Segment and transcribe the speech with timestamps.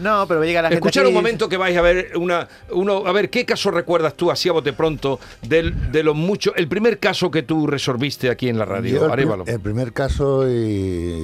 [0.00, 0.78] No, pero llega la gente.
[0.80, 4.14] Escuchar aquí un momento que vais a ver una, uno, a ver qué caso recuerdas
[4.14, 8.28] tú así a bote pronto del- de los muchos, el primer caso que tú resolviste
[8.28, 9.06] aquí en la radio,
[9.46, 10.52] el, primer caso y,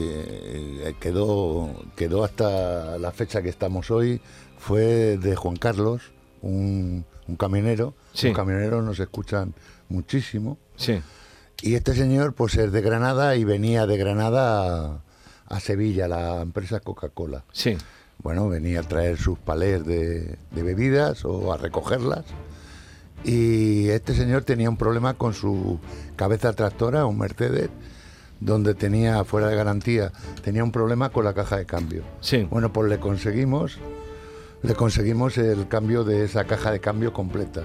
[0.08, 4.20] eh, quedó, quedó hasta la fecha que estamos hoy
[4.56, 6.02] fue de Juan Carlos,
[6.40, 7.94] un, un camionero.
[8.12, 8.28] Sí.
[8.28, 9.52] Los camioneros nos escuchan
[9.88, 10.58] muchísimo.
[10.76, 11.02] Sí.
[11.62, 15.00] Y este señor pues es de Granada y venía de Granada
[15.48, 17.42] a, a Sevilla, la empresa Coca-Cola.
[17.50, 17.76] Sí.
[18.22, 22.24] Bueno, venía a traer sus palés de, de bebidas o a recogerlas.
[23.24, 25.78] Y este señor tenía un problema con su
[26.16, 27.70] cabeza tractora, un Mercedes,
[28.40, 30.12] donde tenía, fuera de garantía,
[30.42, 32.02] tenía un problema con la caja de cambio.
[32.20, 32.46] Sí.
[32.50, 33.78] Bueno, pues le conseguimos,
[34.62, 37.62] le conseguimos el cambio de esa caja de cambio completa.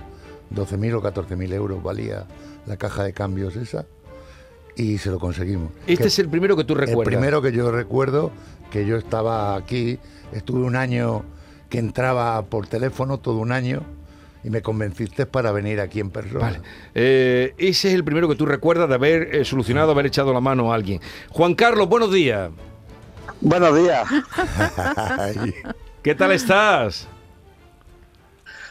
[0.54, 2.26] 12.000 o 14.000 euros valía
[2.66, 3.86] la caja de cambios esa
[4.76, 5.72] y se lo conseguimos.
[5.88, 7.06] Este Que- es el primero que tú el recuerdas.
[7.14, 8.32] primero que yo recuerdo,
[8.72, 10.00] que yo estaba aquí,
[10.34, 11.24] estuve un año
[11.70, 13.82] que entraba por teléfono, todo un año,
[14.44, 16.40] y me convenciste para venir aquí en persona.
[16.40, 16.62] Vale.
[16.94, 20.40] Eh, ese es el primero que tú recuerdas de haber eh, solucionado, haber echado la
[20.42, 21.02] mano a alguien.
[21.30, 22.52] Juan Carlos, buenos días.
[23.42, 24.08] Buenos días.
[26.04, 27.08] ¿Qué tal estás?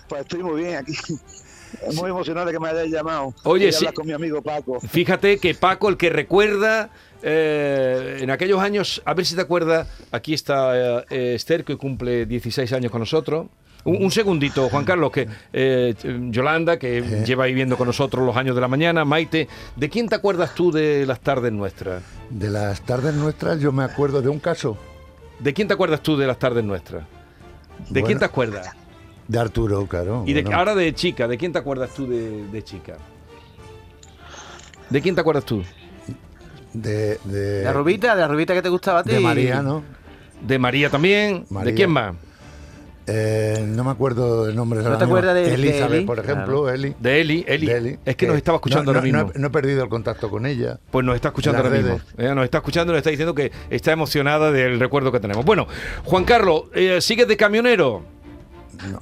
[0.08, 0.94] Pues estoy muy bien aquí.
[1.94, 3.34] Muy emocionado de que me hayáis llamado.
[3.44, 3.86] Oye, sí.
[3.94, 4.80] con mi amigo Paco.
[4.80, 6.90] Fíjate que Paco, el que recuerda
[7.22, 12.26] eh, en aquellos años, a ver si te acuerdas, aquí está eh, Esther, que cumple
[12.26, 13.46] 16 años con nosotros.
[13.84, 15.94] Un, un segundito, Juan Carlos, que eh,
[16.30, 20.14] Yolanda, que lleva viviendo con nosotros los años de la mañana, Maite, ¿de quién te
[20.14, 22.02] acuerdas tú de las tardes nuestras?
[22.30, 24.78] de las tardes nuestras yo me acuerdo de un caso
[25.38, 27.02] ¿De quién te acuerdas tú de las tardes nuestras?
[27.02, 27.06] ¿De
[27.90, 28.06] Bueno.
[28.06, 28.70] quién te acuerdas?
[29.28, 30.24] De Arturo, claro.
[30.26, 30.58] Y de, bueno.
[30.58, 32.96] ahora de chica, ¿de quién te acuerdas tú de, de chica?
[34.90, 35.62] ¿De quién te acuerdas tú?
[36.72, 39.12] de, de, La rubita, la rubita que te gustaba a ti.
[39.12, 39.82] de María, ¿no?
[40.40, 41.46] De María también.
[41.48, 42.14] ¿De quién más?
[43.06, 44.80] Eh, no me acuerdo el nombre.
[44.80, 45.16] ¿No ahora te mismo.
[45.18, 46.04] acuerdas de- de Elizabeth, Eli?
[46.06, 46.70] por ejemplo, Claro.
[46.70, 46.94] Eli.
[46.98, 47.66] De Eli, Eli.
[47.66, 49.32] de Eli, Es que nos estaba escuchando no, ahora no, mismo.
[49.34, 50.78] No, no he perdido el contacto con ella.
[50.90, 51.98] Pues nos está escuchando ahora las mismo.
[51.98, 52.14] redes.
[52.18, 55.44] Ella nos está escuchando y nos está diciendo que está emocionada del recuerdo que tenemos.
[55.44, 55.66] Bueno,
[56.04, 58.02] Juan Carlos, eh, ¿sigues de camionero?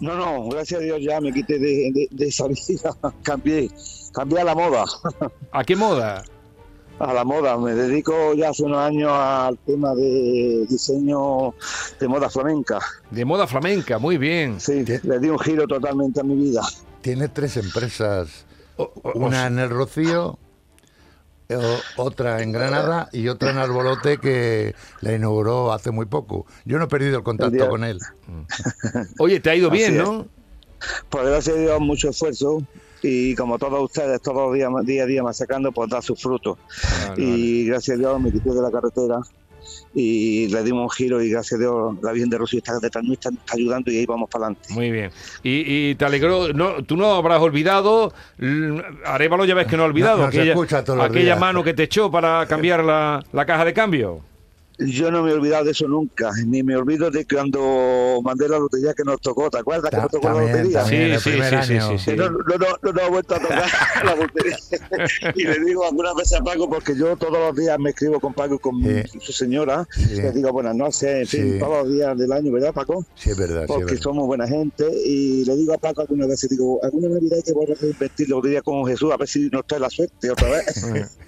[0.00, 2.96] No, no, gracias a Dios ya me quité de, de, de esa vida.
[3.22, 3.70] cambié,
[4.12, 4.84] cambié a la moda.
[5.52, 6.22] ¿A qué moda?
[6.98, 7.56] A la moda.
[7.58, 11.54] Me dedico ya hace unos años al tema de diseño
[11.98, 12.78] de moda flamenca.
[13.10, 14.60] De moda flamenca, muy bien.
[14.60, 16.62] Sí, le di un giro totalmente a mi vida.
[17.00, 18.44] Tiene tres empresas.
[18.76, 20.38] O- o- Una en el Rocío,
[21.50, 26.46] o- otra en Granada y otra en Arbolote que la inauguró hace muy poco.
[26.64, 27.98] Yo no he perdido el contacto El con él.
[29.18, 30.02] Oye, te ha ido Así bien, es.
[30.02, 30.26] ¿no?
[31.10, 32.62] Pues gracias a Dios, mucho esfuerzo.
[33.04, 36.20] Y como todos ustedes, todos los días, día a día más sacando, pues da sus
[36.22, 36.56] frutos.
[37.16, 39.18] y gracias a Dios me quité de la carretera
[39.94, 43.04] y le dimos un giro y gracias a Dios la Virgen de Rocío está detrás
[43.04, 44.72] nuestra, nos está ayudando y ahí vamos para adelante.
[44.72, 45.10] Muy bien.
[45.42, 48.12] Y, y te alegró, no, tú no habrás olvidado,
[49.04, 51.84] Arévalo ya ves que no ha olvidado, No, no se aquella, aquella mano que te
[51.84, 54.31] echó para cambiar la, la caja de cambio.
[54.86, 58.58] Yo no me he olvidado de eso nunca, ni me olvido de cuando mandé la
[58.58, 60.84] lotería que nos tocó, ¿te acuerdas que nos tocó la lotería?
[60.84, 61.88] Sí, sí, sí, sí, año.
[61.90, 62.04] sí, sí.
[62.12, 63.62] Que no, no, no, no nos ha vuelto a tocar
[64.04, 64.56] la lotería.
[65.34, 68.34] y le digo algunas veces a Paco, porque yo todos los días me escribo con
[68.34, 69.18] Paco y con Sí.
[69.20, 70.16] su señora, Sí.
[70.16, 71.58] le digo buenas noches, en fin, Sí.
[71.58, 73.04] todos los días del año, ¿verdad Paco?
[73.14, 73.60] Sí, es verdad.
[73.60, 74.02] sí, es porque verdad.
[74.02, 77.52] somos buena gente y le digo a Paco algunas veces, digo, alguna Navidad hay que
[77.52, 80.48] volver a invertir la lotería con Jesús a ver si nos trae la suerte otra
[80.50, 80.86] vez.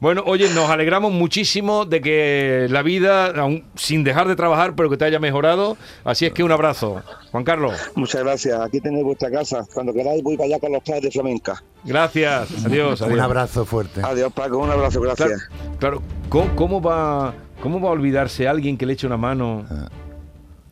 [0.00, 4.90] Bueno, oye, nos alegramos muchísimo de que la vida, aún sin dejar de trabajar, pero
[4.90, 5.76] que te haya mejorado.
[6.04, 7.02] Así es que un abrazo.
[7.32, 10.82] Juan Carlos, Muchas gracias, aquí tenéis vuestra casa, cuando queráis voy para allá con los
[10.84, 11.62] trajes de flamenca.
[11.84, 12.64] gracias.
[12.64, 13.00] Adiós.
[13.00, 14.00] Un abrazo fuerte.
[14.04, 15.48] Adiós Paco, un abrazo, Claro, gracias.
[15.78, 19.64] claro, ¿cómo, cómo va, ¿cómo va a olvidarse alguien que le eche una mano?
[19.70, 19.88] Ah.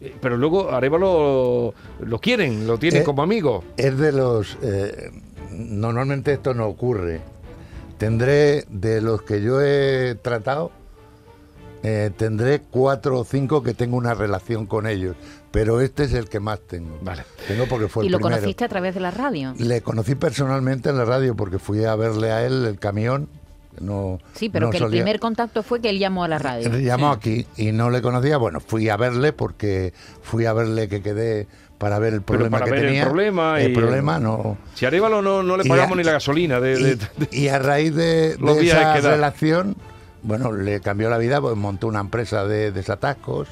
[0.01, 3.65] Eh, Pero luego Arevalo lo quieren, lo tienen Eh, como amigo.
[3.77, 4.59] Es de los...
[4.63, 5.11] eh,
[5.51, 7.21] normalmente esto no ocurre.
[7.99, 10.71] Tendré, de los que yo he tratado,
[11.82, 15.16] eh, tendré cuatro o cinco que tengo una relación con ellos.
[15.50, 16.98] Pero este es el que más tengo.
[17.03, 17.24] Vale.
[17.47, 18.36] Tengo porque fue ¿Y el lo primero.
[18.36, 19.54] conociste a través de la radio?
[19.59, 23.28] Le conocí personalmente en la radio porque fui a verle a él el camión.
[23.80, 26.69] No, Sí, pero no que el primer contacto fue que él llamó a la radio.
[26.69, 28.36] Él llamó aquí y no le conocía.
[28.36, 29.92] Bueno, fui a verle porque
[30.22, 31.48] fui a verle que quedé
[31.78, 33.04] para ver el problema para que ver el tenía.
[33.04, 34.56] problema El y- problema no.
[34.74, 36.98] Si Arevalo no, no le pagamos a- ni la gasolina de, de-
[37.30, 39.76] Y, y a raíz de, esa relación,
[40.22, 43.48] bueno, le cambió la vida, pues montó una empresa de desatascos,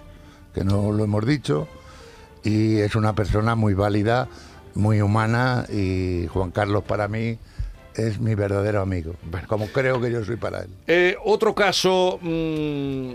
[0.55, 1.69] que no lo hemos dicho,
[2.45, 4.29] y es una persona muy válida,
[4.75, 7.39] muy humana, y Juan Carlos para mí
[7.95, 9.15] es mi verdadero amigo,
[9.47, 10.69] como creo que yo soy para él.
[10.87, 13.13] Eh, otro caso mm,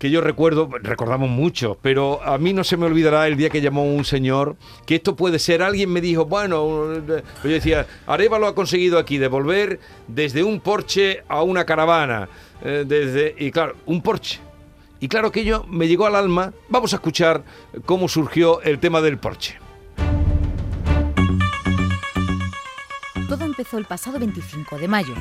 [0.00, 3.60] que yo recuerdo, recordamos mucho, pero a mí no se me olvidará el día que
[3.60, 4.56] llamó un señor,
[4.86, 9.18] que esto puede ser, alguien me dijo, bueno, eh, yo decía, Arevalo ha conseguido aquí
[9.18, 12.30] devolver desde un Porsche a una caravana,
[12.64, 14.40] eh, desde, y claro, un Porsche.
[15.00, 16.54] Y claro, aquello me llegó al alma.
[16.70, 17.44] Vamos a escuchar
[17.84, 19.58] cómo surgió el tema del Porsche.
[23.28, 25.14] Todo empezó el pasado 25 de mayo.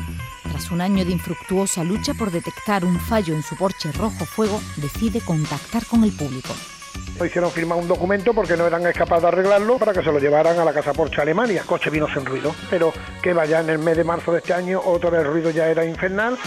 [0.59, 4.59] Tras un año de infructuosa lucha por detectar un fallo en su Porsche rojo fuego,
[4.75, 6.53] decide contactar con el público.
[7.17, 10.19] Lo hicieron firmar un documento porque no eran capaces de arreglarlo para que se lo
[10.19, 11.61] llevaran a la casa Porsche Alemania.
[11.61, 12.91] El coche vino sin ruido, pero
[13.23, 15.65] que vaya en el mes de marzo de este año, otra vez el ruido ya
[15.65, 16.37] era infernal.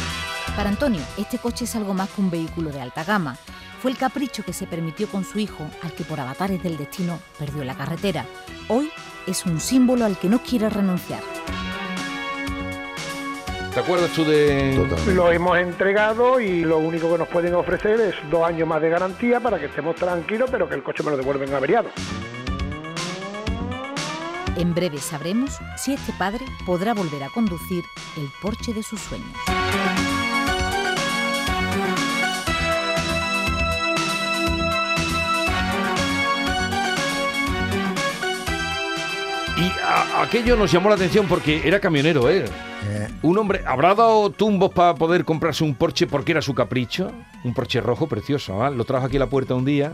[0.54, 3.38] Para Antonio, este coche es algo más que un vehículo de alta gama.
[3.80, 7.18] Fue el capricho que se permitió con su hijo, al que por avatares del destino
[7.38, 8.26] perdió la carretera.
[8.68, 8.90] Hoy
[9.26, 11.31] es un símbolo al que no quiere renunciar.
[13.74, 14.74] ¿Te acuerdas tú de...?
[14.76, 15.14] Totalmente.
[15.14, 18.90] Lo hemos entregado y lo único que nos pueden ofrecer es dos años más de
[18.90, 21.88] garantía para que estemos tranquilos, pero que el coche me lo devuelven averiado.
[24.56, 27.82] En breve sabremos si este padre podrá volver a conducir
[28.18, 29.32] el Porsche de sus sueños.
[39.62, 42.44] Y a- aquello nos llamó la atención porque era camionero él.
[42.88, 47.12] Eh, Un hombre, ¿habrá dado tumbos para poder comprarse un Porsche porque era su capricho?
[47.44, 48.70] Un Porsche rojo precioso, ¿ah?
[48.70, 49.92] Lo trajo aquí a la puerta un día.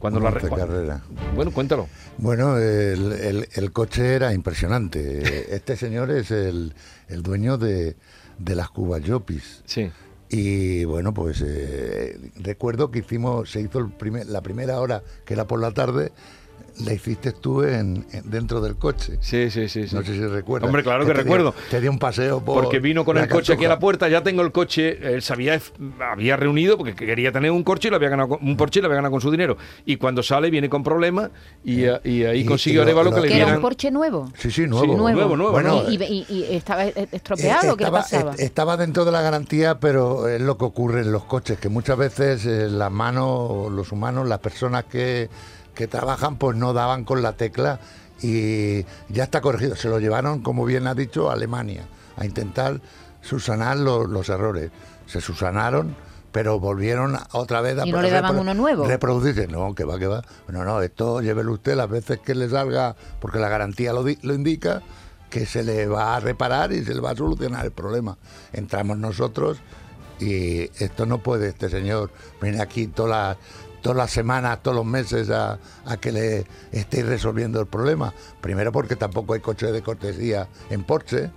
[0.00, 0.30] Cuando la...
[0.30, 1.02] re- carrera.
[1.34, 1.88] Bueno, cuéntalo.
[2.18, 5.22] Bueno, el, el- el coche era impresionante.
[5.54, 6.74] Este señor es el,
[7.08, 7.96] el dueño de,
[8.38, 9.62] de las Cubas Yopis.
[9.66, 9.90] Sí.
[10.28, 15.34] Y bueno, pues eh, recuerdo que hicimos, se hizo el primer- la primera hora, que
[15.34, 16.10] era por la tarde,
[16.84, 19.18] la hiciste tú en, en- dentro del coche.
[19.20, 19.88] Sí, sí, sí.
[19.88, 19.94] sí.
[19.94, 20.66] No sé si recuerdas.
[20.68, 21.54] Hombre, claro que te dio- recuerdo.
[21.70, 24.22] te dio un paseo por Porque vino con el coche aquí a la puerta, ya
[24.22, 25.60] tengo el coche, él sabía,
[26.00, 28.82] había reunido porque quería tener un coche y lo había ganado con- un Porsche y
[28.82, 29.56] lo había ganado con su dinero.
[29.84, 31.30] Y cuando sale viene con problemas
[31.64, 33.56] y, eh, y ahí Y- consiguió y lo- Arevalo lo- que le Que era dieran...
[33.56, 34.30] un Porsche nuevo.
[34.38, 34.84] Sí, sí, nuevo.
[34.84, 38.32] Sí, nuevo, nuevo, Bueno, y, y- y estaba eh, estropeado, Eh, ¿qué le pasaba?
[38.32, 41.68] eh, estaba dentro de la garantía, pero es lo que ocurre en los coches, que
[41.68, 45.28] muchas veces eh, las manos, los humanos, las personas que,
[45.76, 47.78] que trabajan, pues no daban con la tecla
[48.20, 49.76] y ya está corregido.
[49.76, 51.86] Se lo llevaron, como bien ha dicho, a Alemania,
[52.16, 52.80] a intentar
[53.20, 54.70] subsanar lo- los errores.
[55.06, 55.94] Se subsanaron,
[56.32, 58.86] pero volvieron otra vez a ¿Y no le daban repro- uno nuevo?
[58.86, 59.46] Reproducirse.
[59.46, 60.22] No, que va, que va.
[60.48, 64.34] No, no, esto llévelo usted las veces que le salga, porque la garantía lo, lo
[64.34, 64.82] indica,
[65.30, 68.16] que se le va a reparar y se le va a solucionar el problema.
[68.52, 69.58] Entramos nosotros
[70.18, 73.36] y esto no puede este señor venir aquí todas las,
[73.86, 78.12] todas las semanas, todos los meses a, a que le estéis resolviendo el problema.
[78.40, 81.30] Primero porque tampoco hay coche de cortesía en Porsche.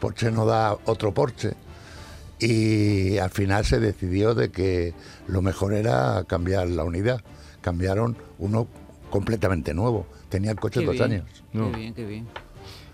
[0.00, 1.52] Porsche no da otro Porsche.
[2.40, 4.94] Y al final se decidió de que
[5.28, 7.20] lo mejor era cambiar la unidad.
[7.60, 8.66] Cambiaron uno
[9.08, 10.08] completamente nuevo.
[10.28, 11.44] Tenía el coche Qué dos bien, años.
[11.52, 11.70] No.
[11.70, 12.26] Qué bien, qué bien.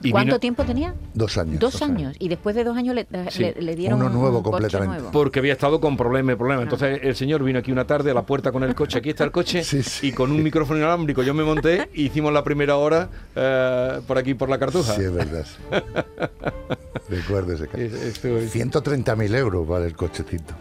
[0.02, 0.94] Y ¿Cuánto vino- tiempo tenía?
[1.14, 1.58] Dos años.
[1.58, 2.14] Dos años.
[2.18, 3.42] Y después de dos años le, Sí.
[3.42, 4.94] le- le dieron Uno un- nuevo un completamente.
[4.96, 5.10] nuevo.
[5.10, 6.64] Porque había estado con problemas y problemas.
[6.64, 8.98] Entonces el señor vino aquí una tarde a la puerta con el coche.
[8.98, 9.62] Aquí está el coche.
[9.64, 10.08] Sí, sí.
[10.08, 14.18] Y con un micrófono inalámbrico yo me monté y hicimos la primera hora eh, por
[14.18, 14.94] aquí por la cartuja.
[14.94, 15.46] Sí, es verdad.
[17.08, 17.78] Recuerdo ese caso.
[17.82, 20.54] Es- esto es- 130.000 euros vale el cochecito.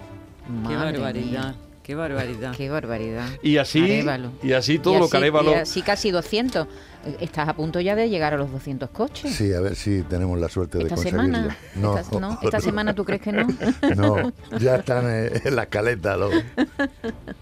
[0.67, 1.55] Qué barbaridad, mía,
[1.85, 2.55] qué barbaridad.
[2.57, 3.27] Qué barbaridad.
[3.43, 4.03] Y así,
[4.43, 6.67] y así todo Y lo que Arévalo- y así casi 200.
[7.05, 9.36] Eh, Estás a punto ya de llegar a los 200 coches.
[9.36, 11.24] Sí, a ver si tenemos la suerte de Esta conseguirlo.
[11.25, 11.57] semana.
[12.01, 12.39] Esta, ¿no?
[12.41, 13.45] Esta semana tú crees que no.
[13.95, 16.17] No, ya están eh, en la escaleta.
[16.17, 16.33] los-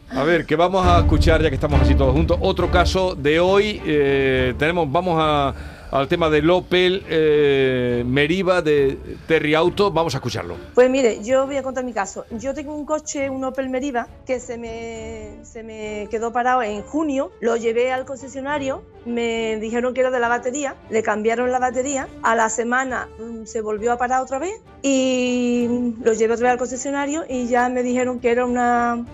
[0.09, 3.39] A ver, que vamos a escuchar, ya que estamos así todos juntos, otro caso de
[3.39, 3.81] hoy.
[3.85, 5.53] eh, tenemos, vamos a,
[5.93, 8.97] al tema del Opel eh, Meriva de
[9.27, 9.91] Terry Auto.
[9.91, 10.55] Vamos a escucharlo.
[10.73, 12.25] Pues mire, yo voy a contar mi caso.
[12.31, 16.81] Yo tengo un coche, un Opel Meriva, que se me, se me quedó parado en
[16.81, 17.31] junio.
[17.41, 22.07] Lo llevé al concesionario, me dijeron que era de la batería, le cambiaron la batería.
[22.23, 26.51] A la semana mm, se volvió a parar otra vez y lo llevé otra vez
[26.53, 29.05] al concesionario y ya me dijeron que era una...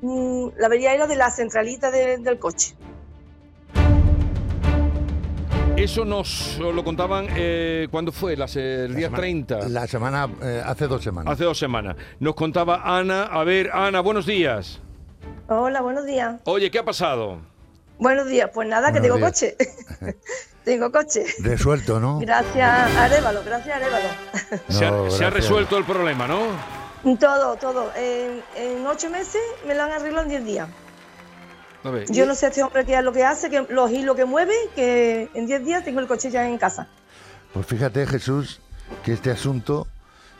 [0.00, 2.76] mm, La avería era de la centralita de- del coche.
[5.76, 8.36] Eso nos lo contaban, eh, ¿cuándo fue?
[8.36, 9.68] Las, el día semana- 30.
[9.68, 11.32] La semana, eh, hace dos semanas.
[11.34, 11.96] Hace dos semanas.
[12.20, 13.24] Nos contaba Ana.
[13.24, 14.80] A ver, Ana, buenos días.
[15.48, 16.40] Hola, buenos días.
[16.44, 17.38] Oye, ¿qué ha pasado?
[17.98, 19.56] Buenos días, pues nada, que tengo coche.
[20.64, 21.24] tengo coche.
[21.40, 22.20] Resuelto, ¿no?
[22.20, 24.08] Gracias, Arevalo, gracias, Arevalo.
[24.68, 26.38] se, ha, No, se ha resuelto el problema, ¿no?
[27.18, 27.90] Todo, todo.
[27.96, 30.68] En, en ocho meses me lo han arreglado en diez días.
[31.84, 34.16] A ver, Yo no sé este hombre qué es lo que hace, que los hilos
[34.16, 36.88] que mueve, que en diez días tengo el coche ya en casa.
[37.52, 38.60] Pues fíjate, Jesús,
[39.04, 39.86] que este asunto,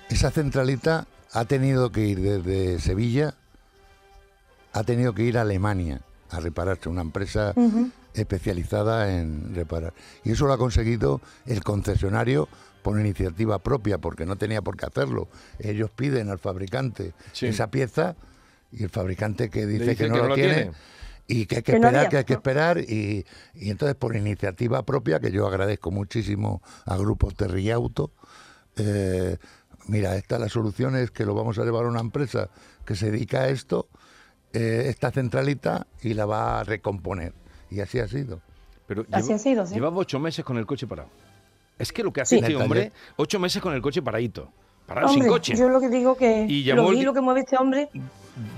[0.09, 3.35] esa centralita ha tenido que ir desde Sevilla
[4.73, 7.55] ha tenido que ir a Alemania a repararse, una empresa
[8.13, 9.93] especializada en reparar.
[10.25, 12.49] Y eso lo ha conseguido el concesionario
[12.83, 15.29] por iniciativa propia, porque no tenía por qué hacerlo.
[15.61, 17.47] Ellos piden al fabricante Sí.
[17.47, 18.17] esa pieza
[18.73, 20.71] y el fabricante que dice, dice que no que no tiene.
[21.27, 23.95] Y que hay que, Que no esperar, había, que hay que esperar y, y entonces
[23.97, 28.13] por iniciativa propia, que yo agradezco muchísimo a Grupo Terriauto,
[28.77, 29.39] eh,
[29.89, 32.51] mira, esta la solución es que lo vamos a llevar a una empresa
[32.85, 33.89] que se dedica a esto,
[34.53, 37.33] eh, esta centralita, y la va a recomponer.
[37.71, 38.41] Y así ha sido.
[38.87, 39.75] Pero Así ha sido, sí.
[39.75, 41.09] Llevaba ocho meses con el coche parado.
[41.79, 42.43] Es que lo que hace Sí.
[42.43, 44.51] este hombre, ocho meses con el coche paradito.
[44.87, 45.57] Parado sin coche.
[45.57, 47.57] yo lo que digo que Y llamó lo el vi, di- lo que mueve este
[47.57, 47.89] hombre,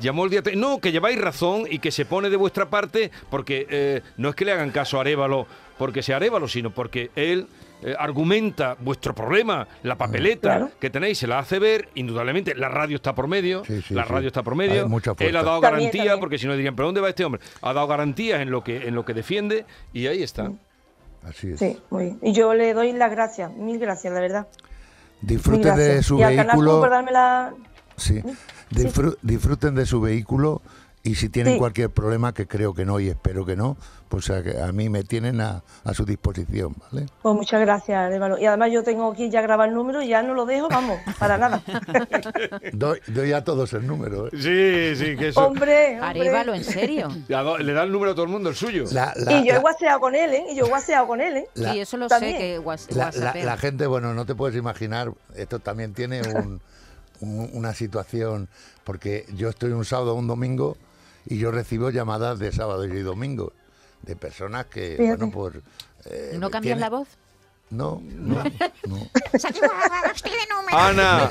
[0.00, 0.42] Llamó el día...
[0.54, 4.34] No, que lleváis razón y que se pone de vuestra parte porque eh, no es
[4.34, 7.46] que le hagan caso a Arevalo porque sea Arevalo, sino porque él
[7.82, 10.70] eh, argumenta vuestro problema, la papeleta Claro.
[10.80, 14.04] que tenéis, se la hace ver, indudablemente, la radio está por medio, Sí, sí, la
[14.04, 14.08] sí.
[14.12, 14.86] radio está por medio,
[15.18, 16.20] él ha dado También, garantía, también.
[16.20, 17.42] porque si no dirían, ¿pero dónde va este hombre?
[17.60, 20.50] Ha dado garantías en lo que, en lo que defiende y ahí está.
[21.22, 21.58] Así es.
[21.58, 22.18] sí, muy bien.
[22.22, 24.48] Y yo le doy las gracias, mil gracias, la verdad.
[25.20, 26.80] Mil Disfruten de su y al Canal Sur vehículo.
[26.80, 27.12] por darme
[28.74, 28.88] Sí.
[29.22, 30.62] Disfruten de su vehículo
[31.02, 31.58] y si tienen Sí.
[31.60, 33.76] cualquier problema, que creo que no y espero que no,
[34.08, 37.06] pues a, a mí me tienen a, a su disposición, ¿vale?
[37.22, 38.12] Pues muchas gracias.
[38.40, 40.98] Y además yo tengo aquí ya grabado el número y ya no lo dejo, vamos,
[41.16, 41.62] para nada.
[42.72, 44.26] Doy, doy a todos el número.
[44.26, 44.30] ¿eh?
[44.32, 45.46] Sí, sí, que eso...
[45.46, 45.98] hombre.
[46.00, 47.08] Arévalo, en serio.
[47.28, 48.84] Le da- Le da el número a todo el mundo, el suyo.
[48.90, 50.44] La, la- Y yo he la- guaseado con él, ¿eh?
[50.50, 51.46] Y yo he guaseado con él, ¿eh?
[51.54, 52.32] la- sí, eso lo también.
[52.32, 53.44] sé que guas- la- la- whatsappea.
[53.44, 56.60] la gente, bueno, no te puedes imaginar, esto también tiene un-
[57.20, 58.48] un- una situación,
[58.84, 60.76] porque yo estoy un sábado o un domingo
[61.26, 63.52] y yo recibo llamadas de sábado y domingo
[64.02, 65.24] de personas que, Fíjate.
[65.24, 65.54] bueno, pues...
[66.06, 67.08] eh, ¿No cambias tienen- la voz?
[67.68, 68.44] No, no,
[68.86, 69.08] no.
[70.72, 71.30] Ana,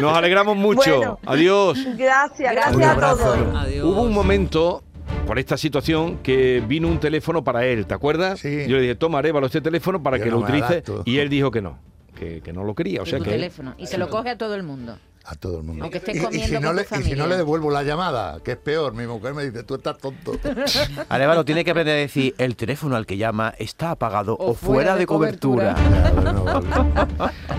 [0.00, 0.96] nos alegramos mucho.
[0.96, 1.18] Bueno.
[1.26, 1.78] Adiós.
[1.96, 3.56] Gracias, gracias a todos.
[3.56, 3.84] Adiós.
[3.84, 4.82] Hubo un momento
[5.26, 8.40] por esta situación que vino un teléfono para él, ¿te acuerdas?
[8.40, 8.64] Sí.
[8.66, 10.64] Yo le dije, toma, Arévalo, este teléfono para Yo que no lo utilice.
[10.64, 11.02] adapto.
[11.04, 11.78] Y él dijo que no,
[12.14, 13.02] que, que no lo quería.
[13.02, 13.74] O sea que teléfono.
[13.78, 14.98] Y se lo coge a todo el mundo.
[15.26, 15.84] A todo el mundo.
[15.84, 17.70] Aunque estés Y- y, comiendo si no con le, tu y si no le devuelvo
[17.70, 20.32] la llamada, que es peor, mi mujer me dice, tú estás tonto.
[21.08, 24.96] Arevalo tiene que aprender a decir el teléfono al que llama está apagado o, fuera,
[24.96, 25.74] de cobertura.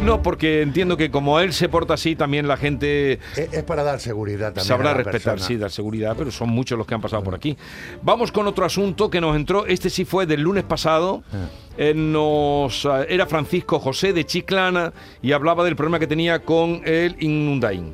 [0.03, 3.83] No, porque entiendo que como él se porta así, también la gente es, es para
[3.83, 4.65] dar seguridad también.
[4.67, 5.47] sabrá a la respetar, persona.
[5.47, 7.57] sí, dar seguridad, pero son muchos los que han pasado por aquí.
[8.03, 11.23] Vamos con otro asunto que nos entró, este sí fue del lunes pasado.
[11.33, 11.47] Ah.
[11.77, 17.15] Nos, eh, era Francisco José de Chiclana y hablaba del problema que tenía con el
[17.19, 17.93] Inundain.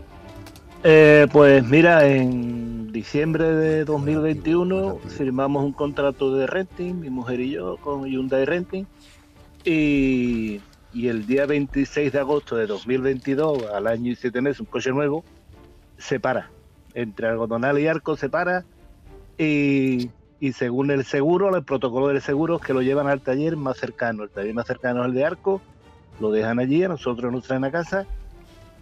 [0.83, 7.51] Eh, pues mira, en diciembre de 2021 firmamos un contrato de renting, mi mujer y
[7.51, 8.85] yo, con Hyundai Renting.
[9.63, 10.59] Y,
[10.93, 14.91] y el día 26 de agosto de 2022, al año y siete meses, un coche
[14.91, 15.23] nuevo,
[15.97, 16.49] se para.
[16.93, 18.65] Entre Algodonal y Arco se para.
[19.37, 20.09] Y,
[20.41, 23.77] y según el seguro, el protocolo del seguro es que lo llevan al taller más
[23.77, 24.23] cercano.
[24.23, 25.61] El taller más cercano es el de Arco.
[26.19, 28.07] Lo dejan allí, a nosotros nos traen a casa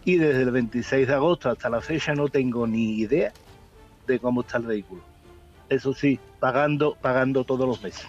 [0.06, 3.34] y desde el 26 de agosto hasta la fecha no tengo ni idea
[4.08, 5.02] de cómo está el vehículo.
[5.68, 8.08] Eso sí, pagando, pagando todos los meses.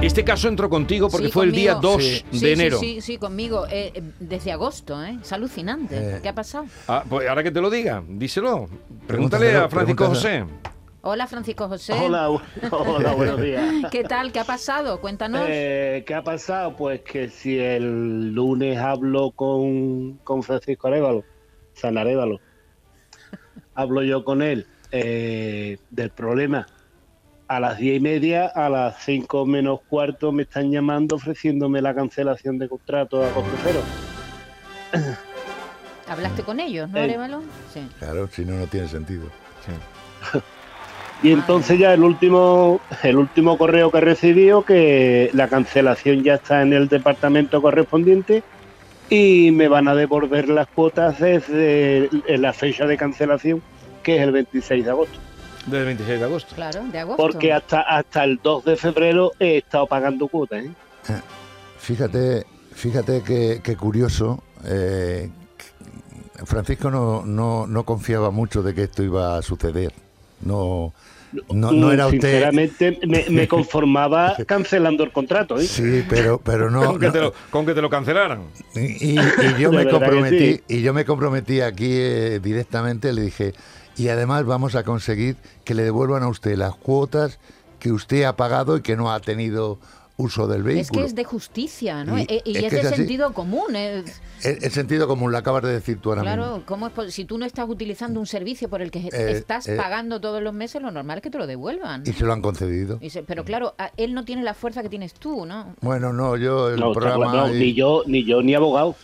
[0.00, 1.92] Este caso entró contigo porque Sí, fue el día conmigo.
[1.98, 2.24] 2 Sí.
[2.30, 2.78] de Sí, enero.
[2.78, 3.66] Sí, sí, conmigo.
[3.66, 5.18] eh, eh, desde agosto, ¿eh?
[5.22, 5.96] Es alucinante.
[6.16, 6.20] Eh.
[6.22, 6.66] ¿Qué ha pasado?
[6.86, 8.68] Ah, pues ahora que te lo diga, díselo.
[9.06, 10.46] Pregúntale Pregúntaselo, a Francisco pregúntaselo.
[10.46, 10.72] José.
[11.04, 11.92] Hola, Francisco José.
[11.94, 12.40] Hola, bu-
[12.70, 13.64] hola, buenos días.
[13.90, 14.30] ¿Qué tal?
[14.30, 15.00] ¿Qué ha pasado?
[15.00, 15.42] Cuéntanos.
[15.48, 16.76] Eh, ¿Qué ha pasado?
[16.76, 21.24] Pues que si el lunes hablo con, con Francisco Arevalo,
[21.74, 22.40] San Arevalo,
[23.74, 26.66] hablo yo con él eh, del problema.
[27.48, 31.94] A las diez y media, a las cinco menos cuarto me están llamando ofreciéndome la
[31.94, 33.80] cancelación de contrato a coste cero.
[36.08, 37.02] ¿Hablaste con ellos, no, eh.
[37.02, 37.42] Arevalo?
[37.74, 37.86] Sí.
[37.98, 39.24] Claro, si no, no tiene sentido.
[41.22, 46.34] Y entonces ya el último, el último correo que he recibido, que la cancelación ya
[46.34, 48.42] está en el departamento correspondiente
[49.08, 53.62] y me van a devolver las cuotas desde la fecha de cancelación,
[54.02, 55.18] que es el 26 de agosto.
[55.66, 56.54] Del 26 de agosto.
[56.56, 57.22] Claro, de agosto.
[57.22, 60.64] Porque hasta, hasta el 2 de febrero he estado pagando cuotas.
[60.64, 60.72] ¿eh?
[61.78, 64.42] Fíjate, fíjate que, que curioso.
[64.64, 65.30] eh,
[66.44, 69.92] Francisco no, no, no confiaba mucho de que esto iba a suceder.
[70.42, 70.92] No,
[71.52, 72.20] no, no era usted.
[72.20, 75.58] Sinceramente, me, me conformaba cancelando el contrato.
[75.58, 75.66] ¿eh?
[75.66, 76.84] Sí, pero, pero no.
[76.84, 78.42] con, que no- te lo, con que te lo cancelaran.
[78.74, 80.62] Y, y- y yo me comprometí, sí.
[80.68, 83.54] y yo me comprometí aquí eh, directamente, le dije,
[83.96, 87.38] y además vamos a conseguir que le devuelvan a usted las cuotas
[87.78, 89.78] que usted ha pagado y que no ha tenido
[90.18, 91.00] uso del Es vehículo.
[91.00, 92.18] que es de justicia, ¿no?
[92.18, 92.96] Y- E- Y, es es, que de es así.
[92.96, 93.74] sentido común.
[93.74, 96.36] es- El, el sentido común, lo acabas de decir tú ahora mismo.
[96.36, 99.30] claro, ¿cómo es pos- si tú no estás utilizando un servicio por el que Eh,
[99.32, 99.76] estás eh.
[99.76, 102.02] pagando todos los meses, lo normal es que te lo devuelvan.
[102.06, 102.98] Y se lo han concedido.
[103.00, 105.74] Y se- pero claro, a- él no tiene la fuerza que tienes tú, ¿no?
[105.80, 107.32] Bueno, no, yo el No, programa...
[107.32, 108.94] no, y- ni yo, ni yo, ni abogado.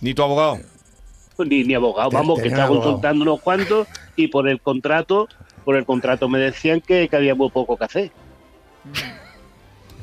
[0.00, 0.58] Ni tu abogado.
[1.38, 5.28] Ni, ni abogado, vamos, que estaba consultando unos cuantos y por el contrato,
[5.64, 8.12] por el contrato me decían que, que había muy poco que hacer.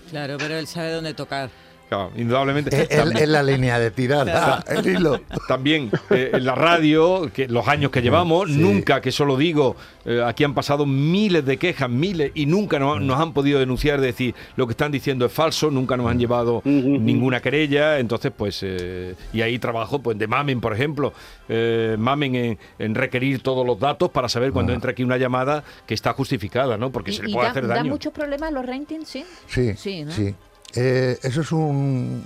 [0.10, 1.50] Claro, pero él sabe dónde tocar.
[1.88, 2.88] Claro, indudablemente.
[2.90, 5.22] Es, la línea de tirada, el hilo.
[5.48, 8.58] También eh, en la radio, que los años que llevamos, Sí.
[8.58, 13.02] nunca, que solo digo, eh, aquí han pasado miles de quejas, miles, y nunca nos,
[13.02, 16.62] nos han podido denunciar, decir lo que están diciendo es falso, nunca nos han llevado
[16.66, 21.14] ninguna querella, entonces pues, eh, y ahí trabajo pues de Mamen, por ejemplo,
[21.50, 24.76] eh, Mamen en, en requerir todos los datos para saber cuando Ah.
[24.76, 26.92] entra aquí una llamada que está justificada, ¿no?
[26.92, 27.92] Porque Y, se le y puede da, hacer da daño.
[27.92, 29.24] muchos problemas los ratings, ¿sí?
[29.48, 30.36] Sí, Sí, sí.
[30.76, 32.24] Eh, eso es un,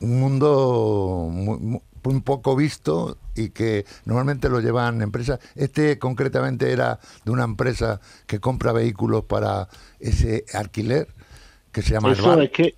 [0.00, 5.40] un mundo muy, muy- muy poco visto y que normalmente lo llevan empresas.
[5.56, 9.68] Este concretamente era de una empresa que compra vehículos para
[10.00, 11.08] ese alquiler
[11.72, 12.44] que se llama Eso Arval.
[12.44, 12.74] es que,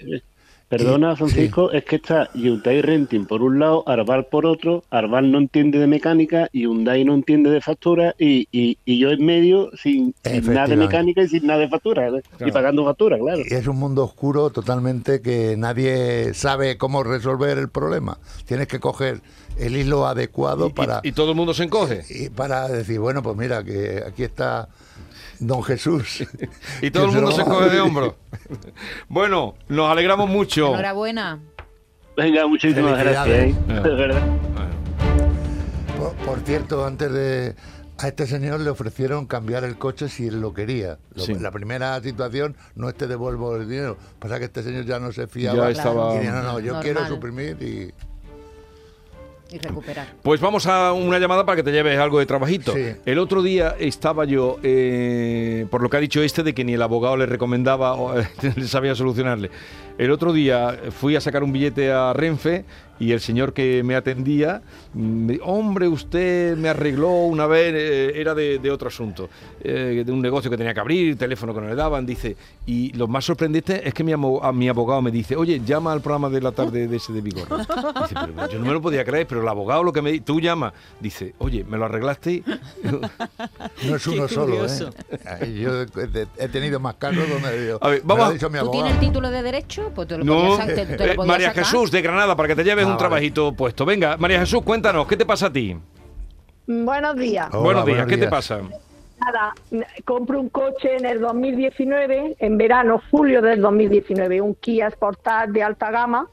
[0.71, 5.39] perdona Francisco, es que está Hyundai Renting por un lado, Arval por otro, Arval no
[5.39, 10.15] entiende de mecánica, Hyundai no entiende de factura y, y, y yo en medio sin,
[10.25, 12.23] sin nada de mecánica y sin nada de factura, ¿eh?
[12.47, 13.43] y pagando factura, claro.
[13.45, 18.19] Y es un mundo oscuro totalmente que nadie sabe cómo resolver el problema.
[18.47, 19.21] Tienes que coger
[19.59, 22.03] el hilo adecuado Y- y- para, y todo el mundo se encoge.
[22.09, 24.69] y para decir, bueno, pues mira, que aquí está
[25.41, 26.25] Don Jesús.
[26.83, 28.17] Y todo el mundo se coge de hombro.
[29.09, 30.69] Bueno, nos alegramos mucho.
[30.69, 31.39] Enhorabuena.
[32.17, 33.25] Venga, muchísimas gracias.
[33.27, 33.57] Felicidades.
[33.87, 33.89] ¿eh?
[33.89, 34.23] De verdad.
[35.99, 37.55] Por, por cierto, antes de...
[37.99, 40.99] A este señor le ofrecieron cambiar el coche si él lo quería.
[41.15, 41.35] Lo- Sí.
[41.35, 43.99] La primera situación no es te devuelvo el dinero.
[44.19, 45.57] Pasa que este señor ya no se fiaba.
[45.67, 46.83] Ya estaba- Y dijo, no, no, yo Normal.
[46.83, 47.93] quiero suprimir y...
[49.53, 50.07] Y recuperar.
[50.23, 52.73] Pues vamos a una llamada para que te lleves algo de trabajito.
[52.73, 52.93] Sí.
[53.05, 56.75] El otro día estaba yo, eh, por lo que ha dicho este, de que ni
[56.75, 59.51] el abogado le recomendaba o eh, le sabía solucionarle.
[60.01, 62.65] El otro día fui a sacar un billete a Renfe
[62.99, 64.61] y el señor que me atendía,
[64.93, 69.31] mm, me dijo, hombre, usted me arregló una vez, eh, era de, de otro asunto,
[69.63, 72.37] eh, de un negocio que tenía que abrir, teléfono que no le daban, dice.
[72.67, 76.03] Y lo más sorprendente es que mi, a mi abogado me dice, oye, llama al
[76.03, 77.59] programa de la tarde de ese de Vigorra.
[78.03, 80.25] Dice, pero yo no me lo podía creer, pero el abogado lo que me dice,
[80.25, 82.43] tú llama, dice, oye, ¿me lo arreglaste?
[83.87, 84.67] No es uno solo.
[84.67, 85.55] ¿eh?
[85.59, 85.83] Yo
[86.39, 88.59] he tenido más casos donde digo, A ver, me vamos lo a- ha dicho mi
[88.59, 88.83] ¿Tú abogado.
[88.85, 89.90] tienes el título de derecho?
[89.95, 91.65] Pues te lo No, podías, te- te lo eh, María sacar.
[91.65, 92.99] Jesús de Granada, para que te lleves Ah, un vale.
[92.99, 93.85] trabajito puesto.
[93.85, 95.77] Venga, María Jesús, cuéntanos, ¿qué te pasa a ti?
[96.67, 97.49] Buenos días.
[97.53, 98.61] Hola, buenos días, buenos ¿qué te pasa?
[99.19, 99.53] Nada,
[100.07, 105.63] compro un coche en el 2019, en verano, julio del 2019, un Kia Sportage de
[105.63, 106.27] alta gama,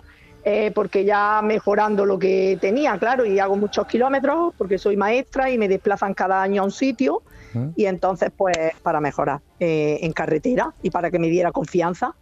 [0.45, 5.49] eh, porque ya mejorando lo que tenía, claro, y hago muchos kilómetros porque soy maestra
[5.49, 7.69] y me desplazan cada año a un sitio, ¿Mm?
[7.75, 12.13] y entonces, pues, para mejorar eh, en carretera y para que me diera confianza.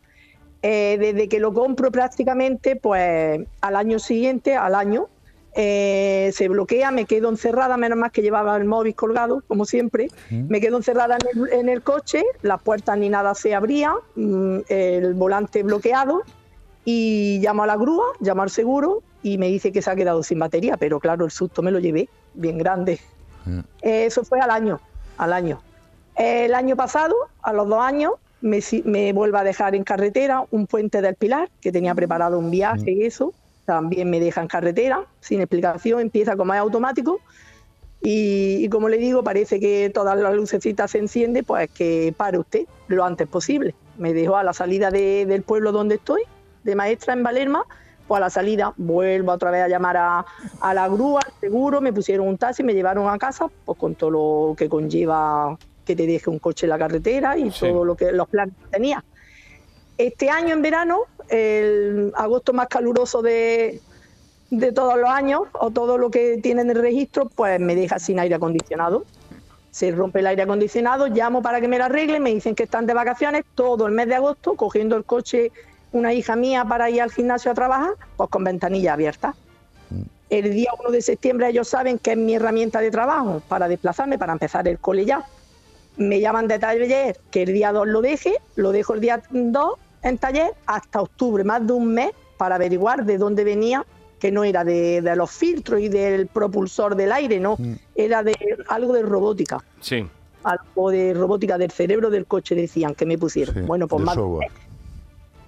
[0.68, 5.10] Eh, desde que lo compro prácticamente, pues al año siguiente, al año,
[5.54, 10.08] eh, se bloquea, me quedo encerrada, menos mal que llevaba el móvil colgado, como siempre,
[10.32, 14.62] me quedo encerrada en el, en el coche, las puertas ni nada se abrían, mm,
[14.68, 16.24] el volante bloqueado
[16.84, 20.24] y llamo a la grúa, llamo al seguro y me dice que se ha quedado
[20.24, 23.00] sin batería, pero claro, el susto me lo llevé, bien grande.
[23.84, 24.80] Eh, eso fue al año,
[25.20, 25.62] al año.
[26.16, 28.14] El año pasado, a los dos años,
[28.46, 32.92] me, me a dejar en carretera un puente del Pilar, que tenía preparado un viaje
[32.92, 33.34] y eso,
[33.66, 37.20] también me deja en carretera, sin explicación, empieza como es automático.
[38.04, 42.38] Y, y como le digo, parece que todas las lucecitas se encienden, pues que pare
[42.38, 43.74] usted lo antes posible.
[43.98, 46.22] Me dejó a la salida de- del pueblo donde estoy,
[46.64, 47.66] de maestra en Valerma,
[48.08, 50.24] pues a la salida vuelvo otra vez a llamar a,
[50.62, 53.96] a la grúa, al seguro, me pusieron un taxi, me llevaron a casa, pues con
[53.96, 57.60] todo lo que conlleva que te deje un coche en la carretera y Sí.
[57.68, 59.04] todo lo que los planes que tenía.
[59.98, 63.80] Este año en verano, el agosto más caluroso de,
[64.50, 68.20] de todos los años, o todo lo que tienen el registro, pues me deja sin
[68.20, 69.06] aire acondicionado.
[69.72, 72.86] Se rompe el aire acondicionado, llamo para que me lo arreglen, me dicen que están
[72.86, 75.52] de vacaciones todo el mes de agosto, cogiendo el coche
[75.92, 79.34] una hija mía para ir al gimnasio a trabajar, pues con ventanilla abierta.
[80.30, 84.18] El día 1 de septiembre ellos saben que es mi herramienta de trabajo para desplazarme,
[84.18, 85.24] para empezar el cole ya.
[85.98, 89.74] Me llaman de taller que el día 2 lo deje, lo dejo el día 2
[90.04, 93.86] en taller hasta octubre, más de un mes, para averiguar de dónde venía,
[94.20, 97.58] que no era de, de los filtros y del propulsor del aire, no,
[97.96, 98.36] era de
[98.68, 100.06] algo de robótica, Sí.
[100.44, 103.56] algo de robótica del cerebro del coche, decían que me pusieron.
[103.56, 104.50] Sí, bueno, pues más software.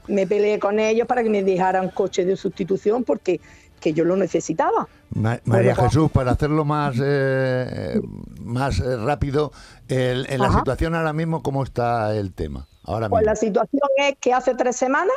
[0.07, 3.39] me peleé con ellos para que me dejaran coche de sustitución porque
[3.79, 4.87] que yo lo necesitaba.
[5.13, 7.99] Ma- María pues- Jesús, para hacerlo más, eh,
[8.43, 9.51] más eh, rápido,
[9.87, 10.59] el- en la Ajá.
[10.59, 12.67] situación ahora mismo, ¿cómo está el tema?
[12.83, 13.31] Ahora Pues mismo.
[13.31, 15.15] la situación es que hace tres semanas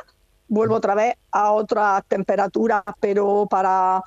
[0.49, 4.03] vuelvo otra vez a otras temperaturas, pero para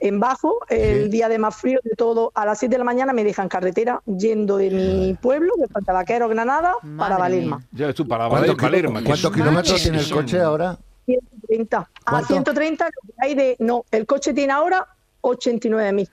[0.00, 1.08] en bajo, el Sí.
[1.10, 4.00] día de más frío de todo, a las 7 de la mañana me dejan carretera
[4.06, 7.64] yendo de mi pueblo, de Vaquero, Granada, para Valerma.
[7.72, 9.02] Ya tú, para ¿Cuántos, Valer- Valerma.
[9.04, 10.78] cuántos kilómetros tiene el coche ahora?
[11.48, 11.78] 130.
[11.78, 12.28] A ¿Cuánto?
[12.28, 13.56] 130 lo que hay de...
[13.58, 14.86] No, el coche tiene ahora
[15.22, 16.08] 89.000,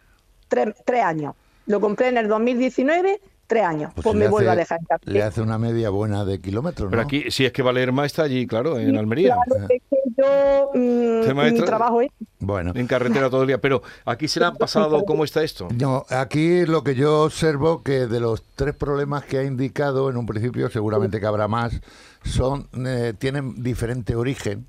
[0.48, 1.36] tres, tres años.
[1.68, 3.92] Lo compré en el 2019, tres años.
[3.96, 6.90] Pues, le me vuelvo a hace- dejar en Le hace una media buena de kilómetros,
[6.90, 9.36] Pero aquí, si es que Valerma está allí, claro, en Almería.
[9.46, 12.10] Claro, es que yo, mm, trabajo es...
[12.40, 12.72] Bueno.
[12.76, 13.60] En carretera todo el día.
[13.60, 15.68] Pero aquí se le han pasado, ¿cómo está esto?
[15.80, 20.18] No, aquí lo que yo observo que de los tres problemas que ha indicado en
[20.18, 21.82] un principio, seguramente que habrá más,
[22.24, 24.68] son eh, tienen diferente origen.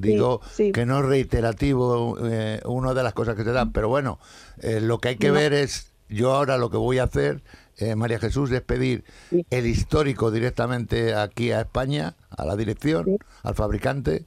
[0.00, 0.72] Digo sí.
[0.72, 4.18] que no es reiterativo eh, una de las cosas que se dan, pero bueno,
[4.60, 5.34] eh, lo que hay que No.
[5.34, 7.42] ver es, yo ahora lo que voy a hacer,
[7.78, 9.04] eh, María Jesús, es pedir
[9.50, 14.24] el histórico directamente aquí a España, a la dirección, al fabricante,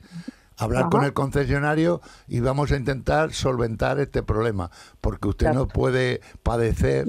[0.58, 0.90] hablar Ajá.
[0.92, 7.06] con el concesionario y vamos a intentar solventar este problema, porque usted no puede padecer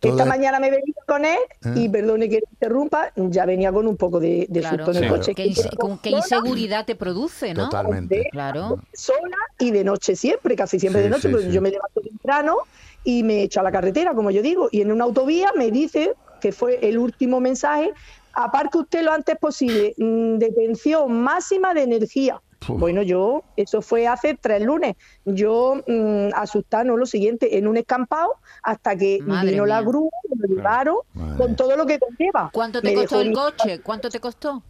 [0.00, 1.72] Esta toda- mañana me he venido con él ¿Eh?
[1.74, 5.10] y perdone que interrumpa, ya venía con un poco de, de Claro, susto en el
[5.10, 5.34] coche.
[5.34, 7.64] qué, con qué inseguridad te produce, ¿no?
[7.64, 8.28] Totalmente.
[8.30, 8.78] Claro.
[8.92, 11.52] sola y de noche siempre, casi siempre Sí, de noche, sí, porque sí.
[11.52, 12.56] yo me levanto temprano
[13.02, 16.14] y me echo a la carretera, como yo digo, y en una autovía me dice,
[16.40, 17.92] que fue el último mensaje,
[18.34, 22.40] aparque usted lo antes posible, mm, detención máxima de energía.
[22.68, 22.78] Uf.
[22.80, 27.76] Bueno, yo, eso fue hace tres lunes, yo mm, asustada, no lo siguiente, en un
[27.76, 31.36] escampado, hasta que Madre vino la grúa, me llevaron, Madre.
[31.38, 32.50] con todo lo que conlleva.
[32.52, 33.80] ¿Cuánto te Me costó el mi- coche?
[33.80, 34.62] ¿Cuánto te costó?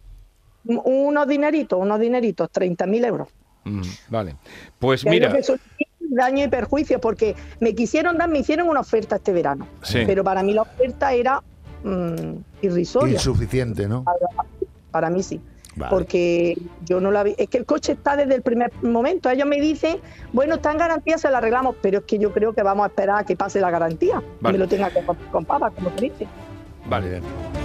[0.65, 3.27] Unos dineritos, unos dineritos, 30.000 euros.
[3.63, 4.35] Mm, vale.
[4.77, 5.33] Pues Que mira,
[5.99, 9.99] daño y perjuicio, porque me quisieron dar, me hicieron una oferta este verano, Sí.
[10.05, 11.41] pero para mí la oferta era
[11.83, 13.13] mm, irrisoria.
[13.13, 14.05] insuficiente, ¿no?
[14.91, 15.39] Para mí sí.
[15.79, 15.89] Vale.
[15.89, 17.33] Porque yo no la vi.
[17.37, 19.29] Es que el coche está desde el primer momento.
[19.29, 19.97] Ellos me dicen,
[20.33, 22.87] bueno, está en garantía, se la arreglamos, pero es que yo creo que vamos a
[22.87, 24.21] esperar a que pase la garantía.
[24.41, 24.57] Vale.
[24.57, 26.27] Me lo tenga que con, con papas, como te dice.
[26.87, 27.21] vale.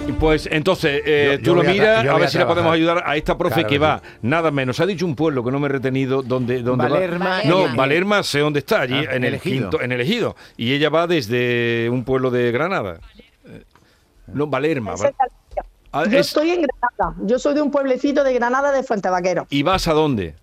[0.07, 2.47] Y Pues entonces, eh, Yo- tú yo lo a miras, a ver a si la
[2.47, 4.79] podemos ayudar a esta profe Claro que va, nada menos.
[4.79, 7.43] Ha dicho un pueblo que no me he retenido donde, donde Valerma, va.
[7.43, 9.69] No, Valerma sé dónde está, allí Ah, en el Elegido.
[9.71, 10.35] quinto, en el ejido.
[10.57, 12.99] Y ella va desde un pueblo de Granada.
[14.27, 14.93] No, Valerma.
[16.01, 17.17] Es Ah, Yo es- estoy en Granada.
[17.25, 20.35] Yo soy de un pueblecito de Granada de Fuente Vaquero, ¿Y vas a dónde?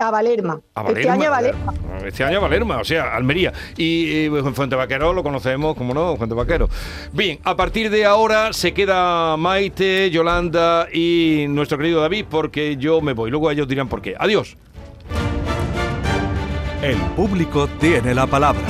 [0.00, 0.60] a Valerma.
[0.76, 1.12] A Este Valerma.
[1.14, 1.74] año a Valerma.
[2.06, 3.52] Este año a Valerma, o sea, Almería.
[3.76, 6.68] Y, eh, en Fuente Vaquero lo conocemos, como no, Fuente Vaquero.
[7.12, 13.00] Bien, a partir de ahora se queda Maite, Yolanda y nuestro querido David, porque yo
[13.00, 13.30] me voy.
[13.30, 14.14] Luego ellos dirán por qué.
[14.18, 14.56] Adiós.
[16.80, 18.62] El público tiene la palabra.